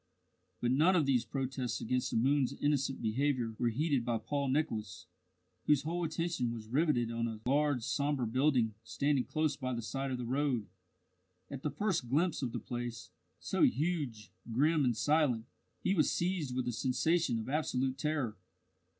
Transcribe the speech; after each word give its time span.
But 0.61 0.71
none 0.71 0.95
of 0.95 1.05
these 1.05 1.25
protests 1.25 1.79
against 1.79 2.09
the 2.09 2.17
moon's 2.17 2.53
innocent 2.53 3.03
behaviour 3.03 3.53
were 3.59 3.69
heeded 3.69 4.03
by 4.03 4.17
Paul 4.17 4.47
Nicholas, 4.49 5.05
whose 5.67 5.83
whole 5.83 6.03
attention 6.03 6.51
was 6.51 6.67
riveted 6.69 7.11
on 7.11 7.27
a 7.27 7.39
large 7.45 7.83
sombre 7.83 8.25
building 8.25 8.73
standing 8.83 9.25
close 9.25 9.55
by 9.55 9.75
the 9.75 9.81
side 9.83 10.09
of 10.09 10.17
the 10.17 10.25
road. 10.25 10.65
At 11.51 11.61
the 11.61 11.69
first 11.69 12.09
glimpse 12.09 12.41
of 12.41 12.51
the 12.51 12.57
place, 12.59 13.11
so 13.39 13.61
huge, 13.61 14.31
grim, 14.51 14.83
and 14.85 14.97
silent, 14.97 15.45
he 15.83 15.93
was 15.93 16.11
seized 16.11 16.55
with 16.55 16.67
a 16.67 16.71
sensation 16.73 17.37
of 17.37 17.47
absolute 17.47 17.99
terror. 17.99 18.39